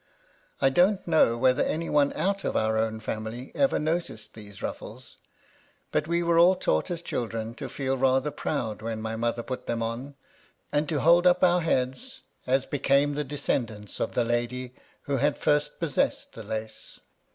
[0.59, 5.17] I don't know whether any one out of our own family ever noticed these ruffles,—
[5.91, 9.67] but we were all taught as children to feel rather proud when my mother put
[9.67, 10.15] them on,
[10.71, 15.17] and to hold up our heads as became the descend ants of the lady who
[15.17, 16.99] had first possessed the lace.